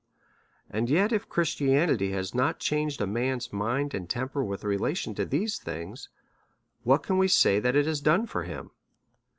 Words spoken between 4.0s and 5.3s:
temper with relation to